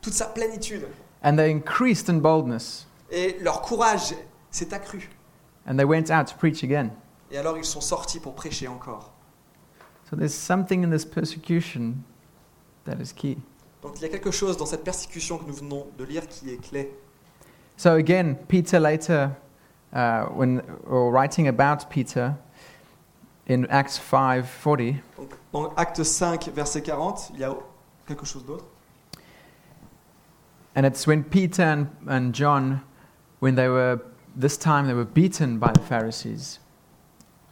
[0.02, 0.88] toute sa plénitude.
[1.24, 4.14] and they increased in boldness, Et leur courage
[4.52, 5.10] s'est accru.
[5.68, 6.92] and they went out to preach again.
[7.32, 9.12] Et alors ils sont sortis pour prêcher encore.
[10.10, 11.96] So there's something in this persecution
[12.86, 13.38] that is key.
[13.82, 16.52] Donc il y a quelque chose dans cette persécution que nous venons de lire qui
[16.52, 16.96] est clé.
[17.78, 19.36] So again, Peter later,
[19.94, 22.36] uh, when or writing about Peter
[23.46, 27.56] in Acts 5:40, Donc, dans Acte 5, verset 40, il y a
[28.08, 28.66] quelque chose d'autre.
[30.76, 32.82] And it's when Peter and, and John,
[33.40, 34.00] when they were,
[34.36, 36.60] this time they were beaten by the Pharisees.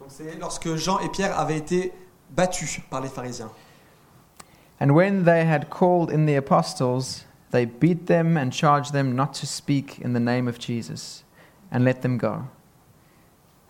[0.00, 1.92] Donc c'est lorsque Jean et Pierre avaient été
[2.30, 3.50] battus par les pharisiens.
[4.80, 9.34] And when they had called in the apostles, they beat them and charged them not
[9.34, 11.24] to speak in the name of Jesus,
[11.70, 12.48] and let them go.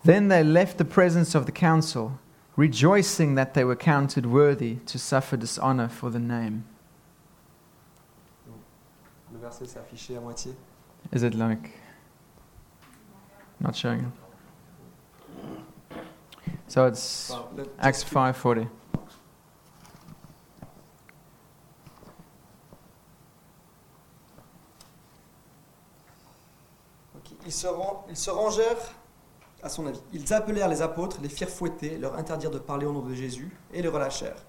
[0.04, 2.18] Then they left the presence of the council,
[2.56, 6.64] rejoicing that they were counted worthy to suffer dishonor for the name.
[9.32, 10.54] Le verset s'est affiché à moitié.
[11.12, 11.72] Is it like
[13.60, 14.12] not showing?
[16.68, 18.68] So it's le- Acts 5:40.
[27.56, 28.92] Se ran- ils se rangèrent
[29.62, 30.00] à son avis.
[30.12, 33.50] Ils appelèrent les apôtres, les firent fouetter, leur interdirent de parler au nom de Jésus
[33.72, 34.44] et les relâchèrent.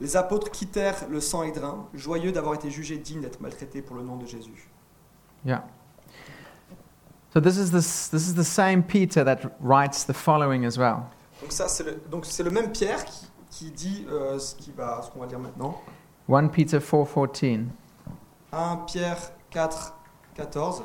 [0.00, 4.02] Les apôtres quittèrent le sang édrin, joyeux d'avoir été jugés dignes d'être maltraités pour le
[4.02, 4.70] nom de Jésus.
[5.44, 5.64] Yeah.
[7.34, 11.04] So this is this this is the same Peter that writes the following as well.
[11.40, 14.70] Donc ça, c'est le, donc c'est le même Pierre qui, qui dit euh, ce qui
[14.70, 15.80] va, ce qu'on va dire maintenant.
[16.28, 17.64] 1 Peter 4:14.
[18.52, 19.18] 1 Pierre
[19.50, 19.94] 4,
[20.34, 20.82] 14.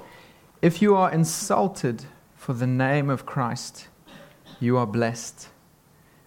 [0.62, 3.90] If you are insulted for the name of Christ,
[4.60, 5.50] you are blessed,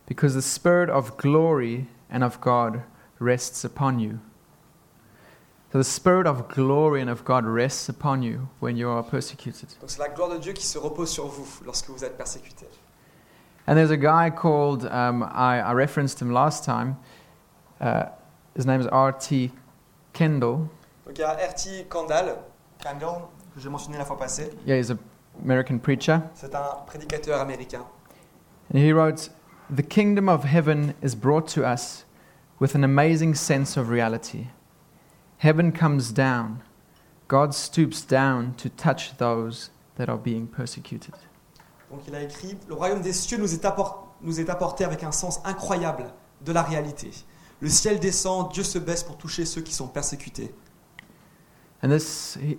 [0.07, 2.85] because the spirit of glory and of God
[3.19, 4.21] rests upon you.
[5.73, 9.69] So the spirit of glory and of God rests upon you when you are persecuted.
[9.81, 12.67] Donc c'est la gloire de Dieu qui se repose sur vous lorsque vous êtes persécutés.
[13.67, 16.97] And there's a guy called, um, I, I referenced him last time.
[17.81, 18.07] Uh,
[18.55, 19.51] his name is R.T.
[20.13, 20.69] Kendall.
[21.05, 21.87] Donc il y a R.T.
[21.91, 22.39] Kendall,
[22.81, 23.29] Kendall,
[23.61, 24.51] que j'ai mentionné la fois passée.
[24.67, 24.99] Yeah, he's an
[25.45, 26.21] American preacher.
[26.35, 27.85] C'est un prédicateur américain.
[28.73, 29.31] And he wrote,
[29.75, 32.05] The kingdom of heaven is brought to us
[32.59, 34.47] with an amazing sense of reality.
[35.39, 36.63] Heaven comes down.
[37.29, 41.15] God stoops down to touch those that are being persecuted.
[41.91, 45.05] Donc il a écrit Le royaume des cieux nous est, appor- nous est apporté avec
[45.05, 46.07] un sens incroyable
[46.45, 47.11] de la réalité.
[47.61, 50.53] Le ciel descend, Dieu se baisse pour toucher ceux qui sont persécutés.
[51.83, 52.59] And this, he,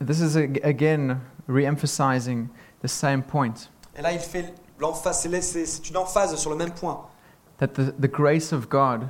[0.00, 2.48] this is again re emphasizing
[2.82, 7.00] the same point Et là, il fait l'emphase, c'est- une emphase sur le même point,
[7.58, 9.08] that the, the grace of God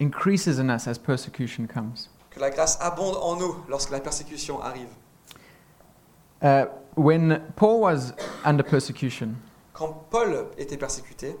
[0.00, 2.08] increases in us as persecution comes.
[2.30, 4.88] que la grâce abonde en nous lorsque la persécution arrive.
[6.40, 8.12] Uh, when Paul was
[8.44, 9.36] under persecution,
[9.74, 11.36] Quand Paul était persécuté,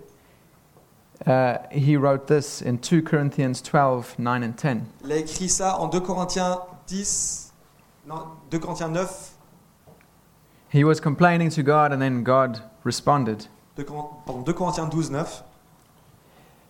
[1.26, 4.82] uh, he wrote this in 2 Corinthians 12 9 and 10.
[5.04, 7.41] il a écrit ça en 2 Corinthiens 10, non,
[8.50, 9.06] 2 Corinthiens 9,
[10.68, 13.46] He was complaining to God, and then God responded.
[13.76, 15.26] 2, pardon, 2 Corinthiens 12, 9.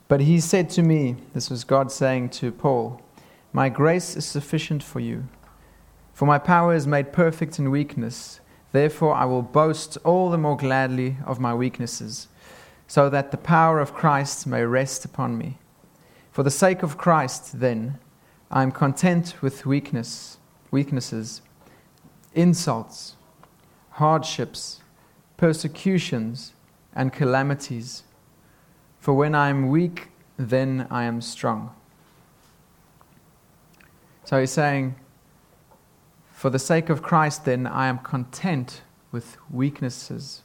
[0.09, 3.00] But he said to me, this was God saying to Paul,
[3.52, 5.26] My grace is sufficient for you,
[6.12, 8.40] for my power is made perfect in weakness.
[8.72, 12.28] Therefore, I will boast all the more gladly of my weaknesses,
[12.87, 15.59] so that the power of Christ may rest upon me.
[16.31, 17.98] For the sake of Christ, then,
[18.50, 20.38] I am content with weakness,
[20.72, 21.42] weaknesses,
[22.35, 23.14] insults,
[23.90, 24.80] hardships,
[25.37, 26.54] persecutions,
[26.94, 28.02] and calamities.
[28.98, 31.72] For when I am weak, then I am strong.
[34.24, 34.96] So he's saying,
[36.32, 38.82] For the sake of Christ, then I am content
[39.12, 40.42] with weaknesses,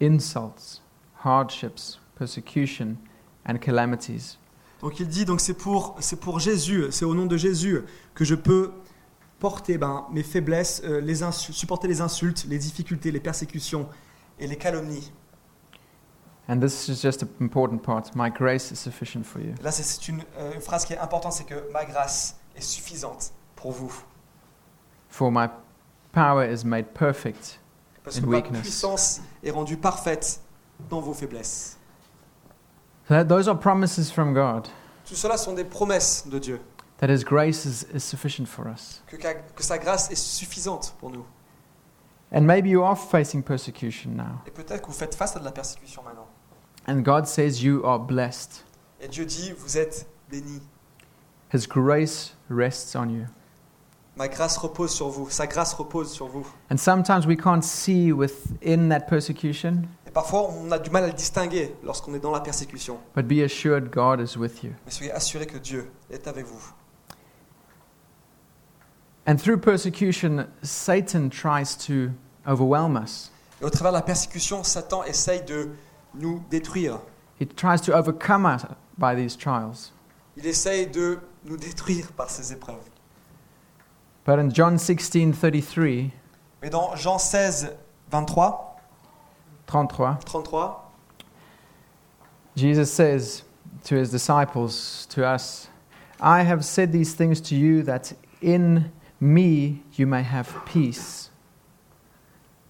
[0.00, 0.80] insults,
[1.18, 2.98] hardships, persecution,
[3.44, 4.36] and calamities.
[4.80, 7.82] Donc il dit donc c'est pour c'est pour Jésus, c'est au nom de Jésus
[8.14, 8.72] que je peux
[9.38, 13.88] porter ben, mes faiblesses, euh, les supporter les insultes, les difficultés, les persécutions
[14.38, 15.12] et les calomnies.
[16.48, 18.04] And this is just an important part.
[18.16, 19.54] My grace is sufficient for you.
[19.62, 23.32] Là c'est- une, euh, une phrase qui est importante, c'est que ma grâce est suffisante
[23.54, 23.92] pour vous.
[25.10, 25.48] For my
[26.12, 27.60] power is made perfect.
[28.02, 28.62] Parce In que ma weakness.
[28.62, 30.40] puissance est rendue parfaite
[30.88, 31.76] dans vos faiblesses.
[33.08, 34.68] So those are promises from God
[35.06, 36.60] Tout cela sont des promesses de Dieu,
[36.98, 39.02] that His grace is, is sufficient for us.
[39.06, 41.24] que, que sa grâce est suffisante pour nous.
[42.32, 44.40] And maybe you are facing persecution now.
[44.46, 46.26] Et peut-être que vous faites face à de la persécution maintenant.
[46.86, 48.64] And God says you are blessed.
[49.00, 50.60] Et Dieu dit, vous êtes bénis.
[51.54, 53.26] His grace rests on you.
[54.16, 56.44] Ma grâce repose sur vous, sa grâce repose sur vous.
[56.70, 61.06] And sometimes we can't see within that persecution, Et parfois, on a du mal à
[61.06, 62.98] le distinguer lorsqu'on est dans la persécution.
[63.14, 64.72] but be assured God is with you.
[64.84, 66.72] Mais soyez assurés que Dieu est avec vous.
[69.28, 72.14] And through persecution, Satan tries to
[72.46, 73.30] overwhelm us.
[73.60, 75.68] Et au travers de la persécution, Satan essaye de
[76.14, 76.98] nous détruire.
[77.38, 78.64] He tries to overcome us
[78.96, 79.92] by these trials.
[80.34, 82.88] Il essaye de nous détruire par ces épreuves.
[84.24, 86.10] But in John 16:33,
[86.62, 87.74] Mais dans Jean 16,
[88.10, 88.80] 23,
[89.66, 90.90] 33, 33,
[92.56, 93.42] Jesus says
[93.84, 95.68] to his disciples, to us,
[96.18, 101.30] I have said these things to you that in me you may have peace.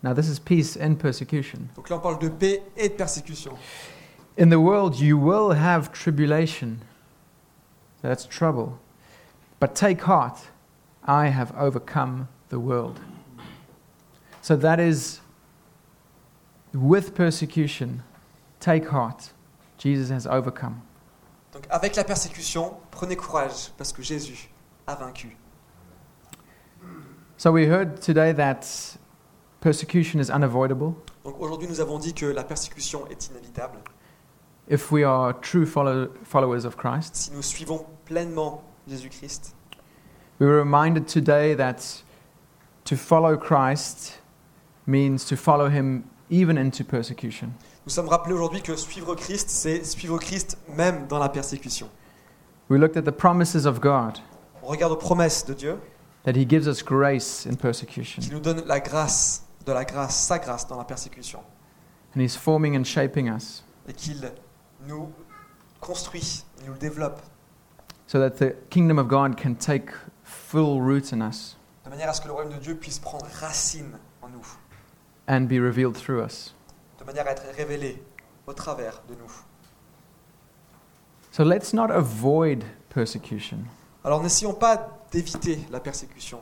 [0.02, 1.70] Now, this is peace and persecution.
[1.74, 3.52] donc là on parle de paix et de persécution.
[4.37, 6.78] In the world you will have tribulation.
[8.02, 8.78] That's trouble.
[9.58, 10.38] But take heart,
[11.04, 13.00] I have overcome the world.
[14.40, 15.20] So that is
[16.72, 18.02] with persecution,
[18.61, 19.32] take heart.
[19.78, 20.82] Jesus has overcome.
[21.52, 24.48] Donc avec la persécution, prenez courage parce que Jésus
[24.87, 25.37] a vaincu.
[27.40, 28.66] So we heard today that
[29.61, 33.79] persecution is unavoidable Donc aujourd'hui nous avons dit que la persécution est inévitable.
[34.68, 37.14] if we are true follow- followers of Christ.
[37.16, 39.55] Si nous suivons pleinement Jésus-Christ,
[40.40, 42.03] We were reminded today that
[42.85, 44.20] to follow Christ
[44.87, 47.53] means to follow him even into persecution.
[47.87, 51.88] nous sommes rappelés aujourd'hui que suivre Christ, c'est suivre Christ même dans la persécution.
[52.68, 54.18] We looked at the promises of God
[54.62, 55.79] On regarde aux promesses de Dieu
[56.24, 58.22] that he gives us grace in persecution.
[58.22, 61.40] qui nous donne la grâce, de la grâce, sa grâce dans la persécution
[62.16, 64.31] And he's forming and shaping us et qu'il
[64.87, 65.11] nous
[65.81, 67.20] construit, il nous le développe
[68.07, 69.90] so that the kingdom of God can take
[70.24, 73.26] full root in us de manière à ce que le royaume de Dieu puisse prendre
[73.40, 74.46] racine en nous,
[75.28, 76.54] and be revealed through us.
[76.98, 78.02] de manière à être révélé
[78.46, 79.30] au travers de nous.
[81.30, 83.59] So let's not avoid persecution.
[84.05, 86.40] Alors n'essayons pas d'éviter la persécution.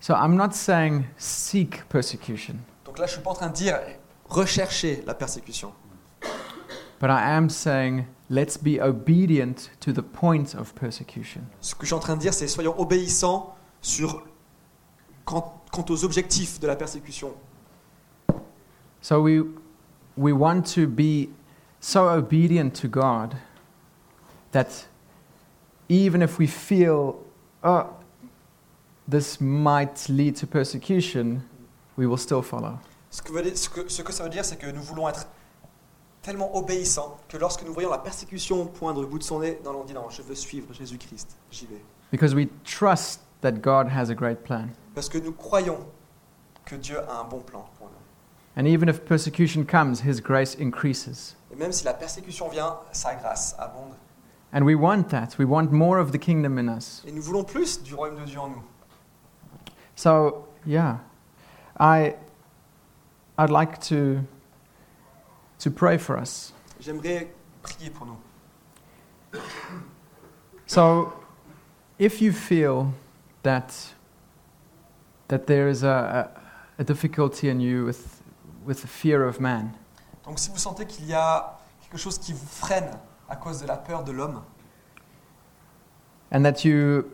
[0.00, 3.54] So I'm not saying seek persecution, Donc là, je ne suis pas en train de
[3.54, 3.78] dire
[4.28, 5.72] rechercher la persécution.
[7.00, 11.42] but I am saying let's be obedient to the point of persecution.
[11.60, 14.24] Ce que je suis en train de dire, c'est soyons obéissants sur,
[15.24, 17.34] quant, quant aux objectifs de la persécution.
[19.00, 19.42] So we,
[20.16, 21.28] we want to be
[21.80, 23.34] so obedient to God
[24.52, 24.88] that
[25.88, 27.16] even if we feel,
[27.66, 27.84] oh,
[29.08, 31.42] this might lead to persecution,
[31.96, 32.78] we will still follow.
[33.10, 35.26] Ce que, dire- ce que- ce que ça veut dire, c'est que nous voulons être
[36.22, 39.80] tellement obéissants que lorsque nous voyons la persécution poindre le bout de son nez, non,
[39.80, 41.82] on dit non, je veux suivre Jésus-Christ, j'y vais.
[42.10, 44.68] Because we trust that God has a great plan.
[44.94, 45.78] Parce que nous croyons
[46.64, 47.92] que Dieu a un bon plan pour nous.
[48.60, 51.36] And even if persecution comes, His grace increases.
[51.52, 53.92] Et même si la persécution vient, sa grâce abonde.
[54.52, 55.36] And we want that.
[55.38, 57.02] We want more of the kingdom in us.
[57.06, 58.62] Et nous voulons plus du royaume de Dieu en nous.
[59.94, 60.98] So, yeah,
[61.78, 62.14] I,
[63.38, 64.20] I'd like to,
[65.58, 66.52] to pray for us.
[66.80, 67.28] J'aimerais
[67.62, 69.40] prier pour nous.
[70.66, 71.12] So,
[71.98, 72.92] if you feel
[73.42, 73.74] that,
[75.28, 76.30] that there is a,
[76.78, 78.22] a, a difficulty in you with,
[78.64, 79.76] with the fear of man,
[80.24, 82.90] Donc si vous sentez qu'il y a quelque chose qui vous freine
[83.28, 84.42] à cause de la peur de l'homme,
[86.32, 87.04] and that you,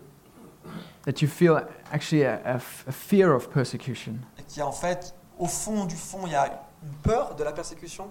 [1.04, 1.60] that you feel
[1.92, 6.26] actually a, a a fear of persecution, et a en fait, au fond du fond,
[6.26, 8.10] il y a une peur de la persécution,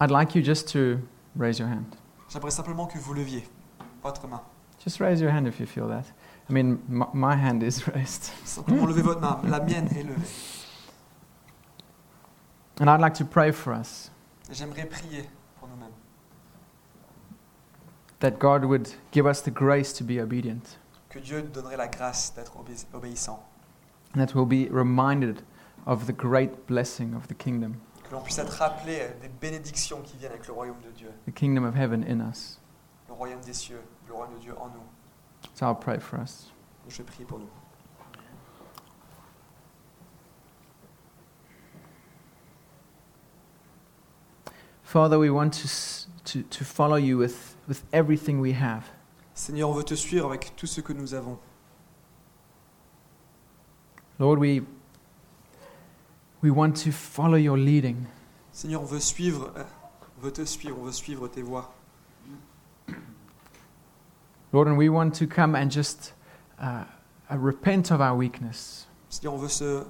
[0.00, 1.00] I'd like you just to
[1.36, 1.96] raise your hand.
[2.28, 3.46] j'aimerais simplement que vous leviez
[4.02, 4.40] votre main.
[4.84, 6.06] Just raise your hand if you feel that.
[6.48, 8.32] I mean, my hand is raised.
[8.44, 9.40] Simplement levez votre main.
[9.48, 10.66] La mienne est levée.
[12.80, 14.10] And I'd like to pray for us
[14.54, 15.28] j'aimerais prier
[15.58, 15.92] pour nous-mêmes.
[18.20, 20.78] that God would give us the grace to be obedient,
[21.08, 23.42] Que Dieu nous donnerait la grâce d'être obé- obéissant.
[24.14, 25.42] that we'll be reminded
[25.86, 27.74] of the great blessing of the kingdom,
[28.04, 31.10] Que l'on puisse être rappelé des bénédictions qui viennent avec le royaume de Dieu.
[31.26, 32.58] the kingdom of heaven in us.
[33.08, 34.84] Le royaume des cieux, le royaume de Dieu en nous.
[35.54, 36.52] So I'll pray for us.
[36.88, 37.48] Je prie pour nous.
[44.92, 45.68] Father, we want to,
[46.24, 48.90] to, to follow you with, with everything we have.
[49.32, 51.38] Seigneur, on veut te suivre avec tout ce que nous avons.
[54.18, 54.60] Lord, we,
[56.42, 58.06] we want to follow your leading.
[58.52, 59.64] Seigneur, on veut suivre, euh,
[60.18, 61.64] on veut te suivre, on veut suivre tes voies.
[64.52, 66.12] Lord, and we want to come and just
[66.60, 66.84] uh,
[67.30, 68.86] uh, repent of our weakness.
[69.08, 69.86] Seigneur, on veut se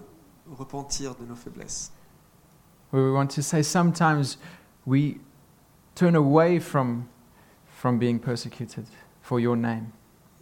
[0.48, 1.90] repentir de nos faiblesses.
[2.92, 4.36] We want to say sometimes
[4.86, 5.16] we
[5.94, 7.04] turn away from,
[7.66, 8.86] from being persecuted
[9.22, 9.86] for your name.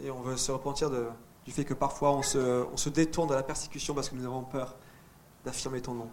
[0.03, 1.09] Et on veut se repentir de-
[1.45, 4.24] du fait que parfois on se, on se détourne de la persécution parce que nous
[4.24, 4.76] avons peur
[5.45, 6.09] d'affirmer ton nom.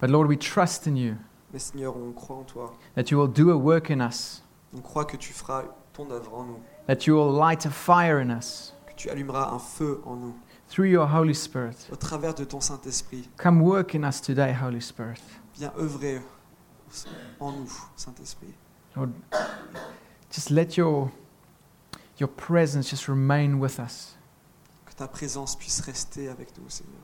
[0.00, 1.14] But Lord, we trust in you
[1.52, 2.72] Mais Seigneur, on croit en toi.
[2.94, 4.42] that you will do a work in us,
[4.76, 8.18] On croit que tu feras ton œuvre en nous, that you will light a fire
[8.20, 10.34] in us que tu allumeras un feu en nous,
[10.68, 11.88] through your Holy Spirit.
[11.92, 13.28] au travers de ton Saint-Esprit.
[13.36, 15.20] Come work in us today, Holy Spirit.
[15.56, 16.20] Viens œuvrer
[17.40, 18.54] en nous, Saint-Esprit.
[18.96, 19.10] Lord,
[20.30, 21.10] just let your,
[22.18, 24.16] your presence just remain with us.
[24.86, 27.02] Que ta présence puisse rester avec nous, Seigneur.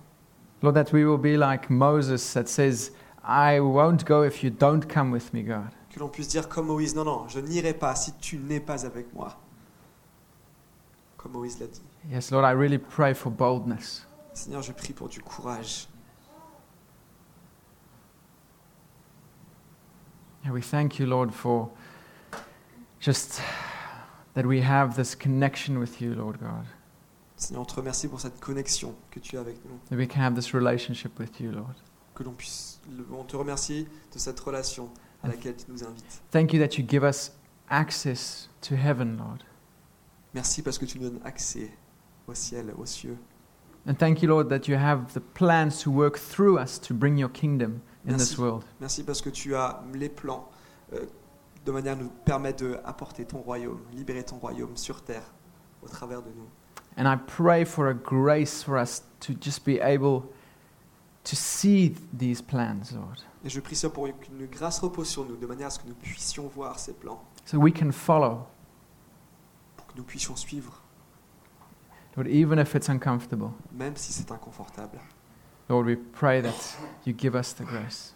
[0.63, 2.91] Lord, that we will be like Moses that says,
[3.23, 5.71] I won't go if you don't come with me, God.
[5.91, 8.85] Que l'on puisse dire comme Moïse, non, non, je n'irai pas si tu n'es pas
[8.85, 9.37] avec moi.
[11.17, 11.83] Comme Moïse l'a dit.
[12.11, 14.07] Yes, Lord, I really pray for boldness.
[14.33, 15.89] Seigneur, je prie pour du courage.
[20.47, 21.69] And we thank you, Lord, for
[23.01, 23.41] just
[24.35, 26.67] that we have this connection with you, Lord God.
[27.35, 29.81] Seigneur, on te remercie pour cette connexion que tu as avec nous.
[29.91, 31.75] That we can have this relationship with you, Lord.
[32.15, 32.79] Que l'on puisse,
[33.11, 34.89] on te remercie de cette relation
[35.25, 36.23] à laquelle tu nous invites.
[36.31, 37.33] Thank you that you give us
[37.69, 39.43] access to heaven, Lord.
[40.33, 41.73] Merci parce que tu nous donnes accès
[42.29, 43.19] au ciel, aux cieux.
[43.85, 47.19] And thank you, Lord, that you have the plans to work through us to bring
[47.19, 48.41] your kingdom in this Merci.
[48.41, 48.65] world.
[48.81, 50.49] Merci parce que tu as les plans
[50.93, 51.05] euh,
[51.65, 55.25] de manière à nous permettre d'apporter ton royaume, libérer ton royaume sur terre
[55.83, 56.49] au travers de nous.
[56.97, 60.23] And I pray for a grace for us to just be able
[61.25, 65.37] to see these plans, Lord, Et je prie ça pour qu'une grâce repose sur nous,
[65.37, 68.47] de manière à ce que nous puissions voir ces plans, so we can follow,
[69.77, 70.81] pour que nous puissions suivre,
[72.17, 73.51] Lord, even if it's uncomfortable.
[73.73, 74.99] même si c'est inconfortable.
[75.69, 78.13] Lord, we pray that you give us the grace.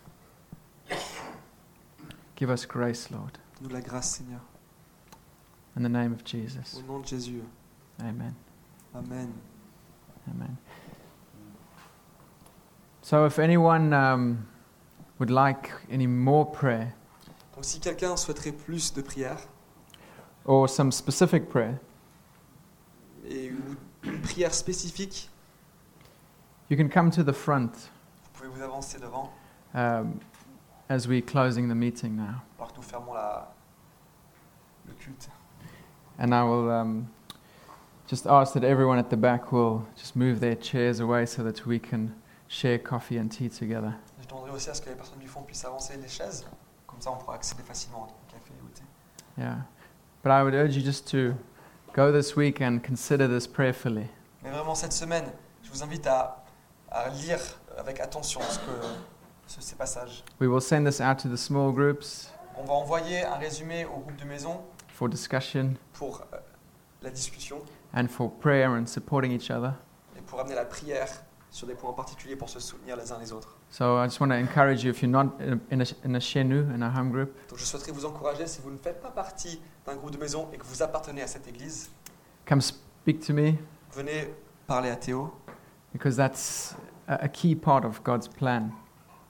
[2.36, 4.40] Give us grace, Lord, Nous la grâce, Seigneur.
[5.76, 6.76] in the name of Jesus.
[6.78, 7.42] Au nom de Jésus.
[8.00, 8.34] Amen.
[8.94, 9.32] Amen.
[10.28, 10.56] Amen.
[13.02, 14.46] So, if anyone um,
[15.18, 16.94] would like any more prayer
[17.54, 19.02] Donc si quelqu'un souhaiterait plus de
[20.44, 21.78] or some specific prayer,
[23.28, 23.52] et
[24.02, 25.28] une prière spécifique,
[26.70, 27.90] you can come to the front
[28.40, 29.30] vous pouvez vous avancer devant,
[29.74, 30.18] um,
[30.88, 32.40] as we're closing the meeting now.
[32.58, 33.52] alors que nous fermons la,
[34.86, 35.28] le culte.
[36.18, 37.08] And I will um,
[38.06, 41.66] just ask that everyone at the back will just move their chairs away so that
[41.66, 42.14] we can
[42.48, 43.94] share coffee and tea together.
[44.20, 46.46] Je demanderai aussi à ce que les personnes du fond puissent avancer les chaises.
[46.86, 48.82] Comme ça, on pourra accéder facilement au café et au thé.
[49.38, 49.62] Yeah.
[50.22, 51.34] But I would urge you just to
[51.94, 54.08] go this week and consider this prayerfully.
[54.42, 55.30] Mais vraiment, cette semaine,
[55.62, 56.39] je vous invite à,
[56.90, 57.38] à lire
[57.78, 58.64] avec attention ce que,
[59.46, 60.24] ce- ces passages.
[60.40, 63.98] We will send this out to the small groups On va envoyer un résumé au
[64.00, 66.36] groupe de maison for discussion pour euh,
[67.02, 67.58] la discussion
[67.94, 69.72] and for prayer and supporting each other.
[70.16, 71.08] et pour amener la prière
[71.50, 73.56] sur des points particuliers pour se soutenir les uns les autres.
[73.70, 76.14] So I just want to encourage you if you're not in a, in a, in
[76.16, 79.00] a Shenu, in a home group, Donc je souhaiterais vous encourager, si vous ne faites
[79.00, 81.90] pas partie d'un groupe de maison et que vous appartenez à cette église,
[82.46, 83.54] come speak to me
[83.92, 84.32] venez
[84.66, 85.32] parler à Théo,
[85.92, 86.74] because that's
[87.08, 88.72] a, key part of God's plan.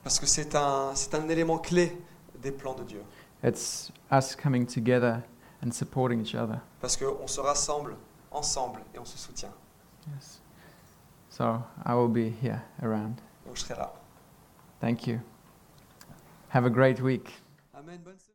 [0.02, 1.96] parce que c'est un, c'est un élément clé
[2.40, 3.02] des plans de Dieu.
[3.42, 5.22] It's us coming together
[5.62, 6.60] and supporting each other.
[6.80, 7.96] Parce qu'on se rassemble
[8.30, 9.52] ensemble et on se soutient.
[10.14, 10.40] Yes.
[11.28, 13.20] So I will be here around.
[13.46, 13.92] Donc je serai là.
[14.80, 15.20] Thank you.
[16.48, 17.30] Have a great week.
[17.74, 18.00] Amen.
[18.04, 18.29] Bonne.